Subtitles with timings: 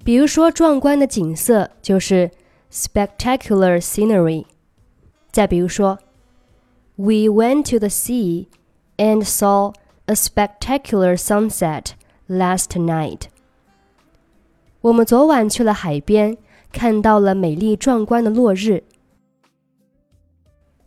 [0.05, 2.31] 比如说，壮观的景色就是
[2.71, 4.45] spectacular scenery。
[5.33, 5.99] 再比如说，
[6.95, 8.47] We went to the sea
[8.97, 9.75] and saw
[10.07, 11.87] a spectacular sunset
[12.29, 13.23] last night。
[14.81, 16.39] 我们昨晚去了海边，
[16.73, 18.85] 看到了美丽壮观的落日。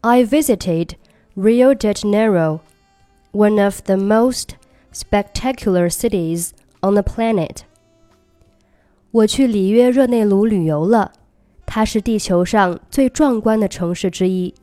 [0.02, 0.92] I visited
[1.36, 2.59] Rio de Janeiro,
[3.31, 4.55] one of the most
[4.94, 7.64] spectacular cities on the planet.
[9.11, 11.14] 我去里约热内卢旅游了，
[11.66, 14.53] 它是地球上最壮观的城市之一。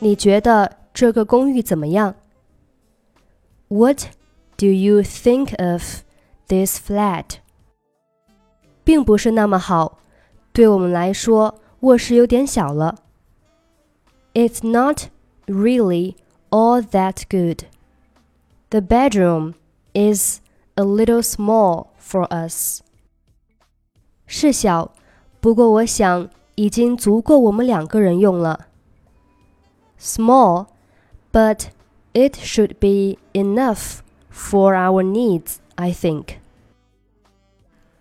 [0.00, 2.14] 你觉得这个公寓怎么样？
[3.68, 4.02] What
[4.58, 6.02] do you think of
[6.48, 7.38] this flat？
[8.84, 9.98] 并不是那么好，
[10.52, 12.96] 对我们来说，卧室有点小了。
[14.34, 15.08] It's not
[15.46, 16.16] really
[16.50, 17.64] all that good.
[18.70, 19.54] The bedroom
[19.92, 20.40] is
[20.74, 22.80] a little small for us.
[24.26, 24.92] 是小，
[25.40, 28.66] 不过我想已经足够我们两个人用了。
[29.98, 30.66] Small,
[31.32, 31.68] but
[32.12, 36.36] it should be enough for our needs, I think.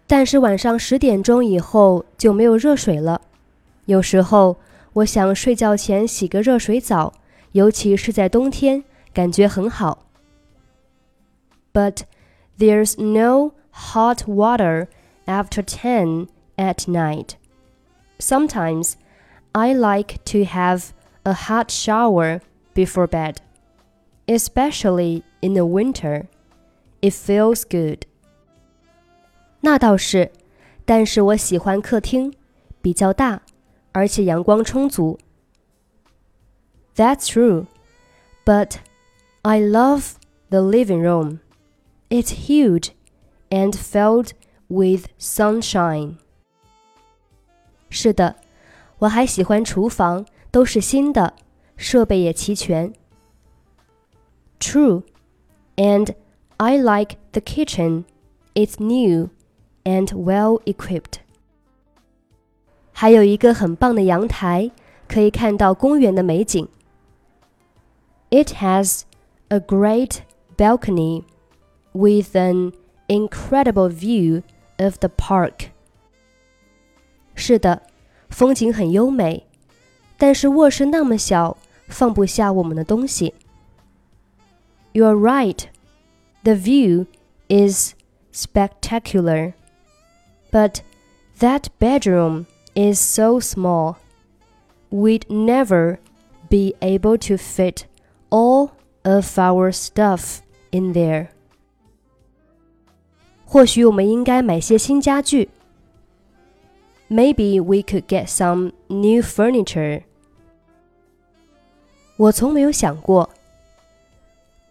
[0.07, 3.21] 但是晚上十点钟以后就没有热水了。
[3.85, 4.57] 有时候
[4.93, 7.13] 我想睡觉前洗个热水澡，
[7.53, 8.83] 尤其是在冬天，
[9.13, 10.05] 感觉很好。
[11.73, 12.03] but
[12.59, 14.87] there's no hot water
[15.25, 17.35] after 10 at night.
[18.19, 18.93] Sometimes
[19.53, 20.91] I like to have
[21.23, 22.41] a hot shower
[22.75, 23.37] before bed,
[24.27, 26.25] especially in the winter.
[27.01, 28.05] It feels good.
[29.61, 30.31] 那倒是，
[30.85, 32.33] 但是我喜欢客厅，
[32.81, 33.41] 比较大，
[33.91, 35.19] 而且阳光充足。
[36.95, 37.65] That's true,
[38.45, 38.75] but
[39.41, 40.13] I love
[40.49, 41.39] the living room.
[42.09, 42.89] It's huge
[43.49, 44.31] and filled
[44.67, 46.17] with sunshine.
[47.89, 48.35] 是的，
[48.99, 51.33] 我还喜欢厨房，都是新的，
[51.75, 52.93] 设备也齐全。
[54.59, 55.03] True,
[55.77, 56.15] and
[56.57, 58.05] I like the kitchen.
[58.55, 59.29] It's new
[59.83, 61.19] and well equipped.
[62.91, 64.71] 还有一个很棒的阳台，
[65.07, 66.67] 可以看到公园的美景。
[68.29, 69.01] It has
[69.49, 70.19] a great
[70.55, 71.23] balcony
[71.91, 72.73] with an
[73.07, 74.43] incredible view
[74.77, 75.69] of the park.
[77.35, 77.81] 是的，
[78.29, 79.47] 风景很优美，
[80.17, 83.33] 但是卧室那么小，放不下我们的东西。
[84.97, 85.67] You're right.
[86.43, 87.07] The view
[87.49, 87.95] is
[88.31, 89.55] spectacular,
[90.51, 90.81] but
[91.39, 93.97] that bedroom is so small.
[94.89, 95.99] We'd never
[96.49, 97.85] be able to fit
[98.29, 100.41] all of our stuff
[100.71, 101.29] in there.
[103.45, 105.49] 或许我们应该买些新家具。
[107.09, 110.03] Maybe we could get some new furniture.
[112.17, 113.29] 我从没有想过。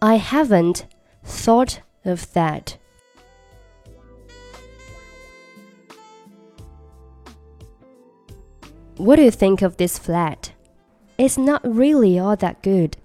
[0.00, 0.86] I haven't
[1.24, 2.76] thought of that.
[8.96, 10.52] What do you think of this flat?
[11.18, 12.96] It's not really all that good.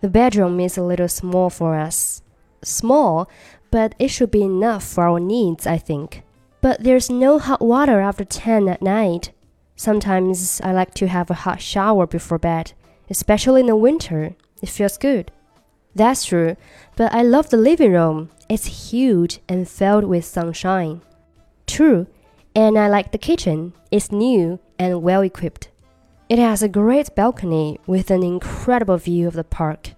[0.00, 2.22] The bedroom is a little small for us.
[2.62, 3.28] Small,
[3.72, 6.22] but it should be enough for our needs, I think.
[6.60, 9.32] But there's no hot water after 10 at night.
[9.74, 12.72] Sometimes I like to have a hot shower before bed,
[13.10, 14.36] especially in the winter.
[14.62, 15.32] It feels good.
[15.96, 16.56] That's true,
[16.94, 18.28] but I love the living room.
[18.50, 21.00] It's huge and filled with sunshine.
[21.66, 22.06] True,
[22.54, 23.72] and I like the kitchen.
[23.90, 25.70] It's new and well equipped.
[26.28, 29.92] It has a great balcony with an incredible view of the park.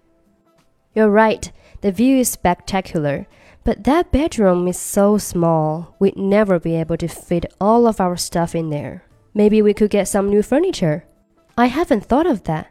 [0.94, 1.50] You're right,
[1.80, 3.26] the view is spectacular,
[3.64, 8.16] but that bedroom is so small, we'd never be able to fit all of our
[8.16, 9.02] stuff in there.
[9.34, 11.06] Maybe we could get some new furniture.
[11.56, 12.70] I haven't thought of that.